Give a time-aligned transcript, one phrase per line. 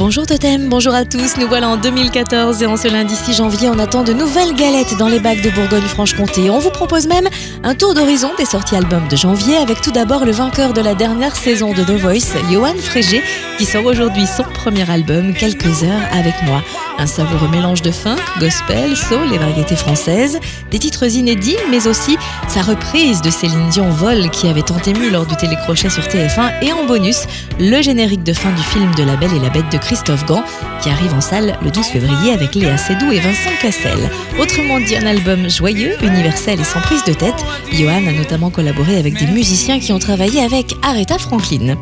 [0.00, 1.36] Bonjour Totem, bonjour à tous.
[1.36, 4.96] Nous voilà en 2014 et en ce lundi 6 janvier, on attend de nouvelles galettes
[4.96, 6.48] dans les bacs de Bourgogne-Franche-Comté.
[6.48, 7.28] On vous propose même
[7.62, 10.94] un tour d'horizon des sorties albums de janvier avec tout d'abord le vainqueur de la
[10.94, 13.22] dernière saison de The Voice, Johan Frégé,
[13.58, 16.62] qui sort aujourd'hui son premier album, Quelques heures avec moi.
[16.98, 20.38] Un savoureux mélange de funk, gospel, soul et variétés françaises,
[20.70, 22.16] des titres inédits, mais aussi
[22.48, 26.62] sa reprise de Céline Dion Vol qui avait tant ému lors du télécrochet sur TF1
[26.62, 27.24] et en bonus,
[27.58, 30.44] le générique de fin du film de La Belle et la Bête de Christophe Gans
[30.80, 33.98] qui arrive en salle le 12 février avec Léa Seydoux et Vincent Cassel.
[34.40, 37.44] Autrement dit, un album joyeux, universel et sans prise de tête.
[37.72, 41.76] Johan a notamment collaboré avec des musiciens qui ont travaillé avec Aretha Franklin.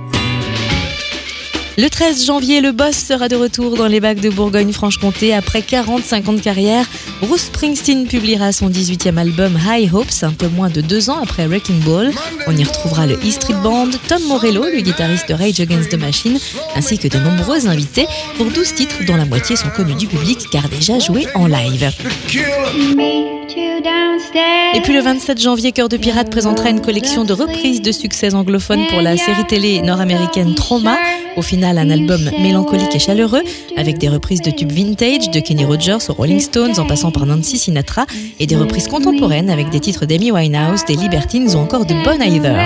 [1.81, 6.35] Le 13 janvier, le boss sera de retour dans les bacs de Bourgogne-Franche-Comté après 40-50
[6.35, 6.85] de carrière.
[7.23, 11.47] Bruce Springsteen publiera son 18e album High Hopes un peu moins de deux ans après
[11.47, 12.11] Wrecking Ball.
[12.49, 16.01] On y retrouvera le E Street Band, Tom Morello, le guitariste de Rage Against the
[16.01, 16.41] Machine,
[16.75, 20.51] ainsi que de nombreux invités pour 12 titres dont la moitié sont connus du public
[20.51, 21.93] car déjà joués en live.
[24.75, 28.35] Et puis le 27 janvier, Cœur de Pirate présentera une collection de reprises de succès
[28.35, 30.97] anglophones pour la série télé nord-américaine Trauma.
[31.39, 33.43] Au final, un album mélancolique et chaleureux
[33.77, 37.27] avec des reprises de tubes vintage de Kenny Rogers aux Rolling Stones en passant par
[37.27, 38.07] Nancy Sinatra
[38.41, 42.21] et des reprises contemporaines avec des titres d'Amy Winehouse, des Libertines ou encore de Bon
[42.21, 42.57] Iver.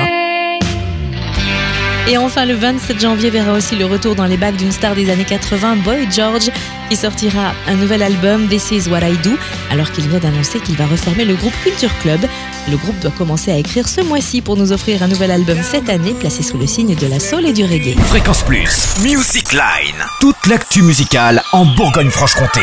[2.09, 5.11] Et enfin, le 27 janvier verra aussi le retour dans les bacs d'une star des
[5.11, 6.51] années 80, Boy George,
[6.89, 9.33] qui sortira un nouvel album, This Is What I Do,
[9.71, 12.21] alors qu'il vient d'annoncer qu'il va reformer le groupe Culture Club.
[12.71, 15.89] Le groupe doit commencer à écrire ce mois-ci pour nous offrir un nouvel album cette
[15.89, 17.99] année, placé sous le signe de la soul et du reggae.
[18.07, 18.87] Fréquence Plus.
[19.03, 20.05] Music Line.
[20.21, 22.63] Toute l'actu musicale en Bourgogne-Franche-Comté.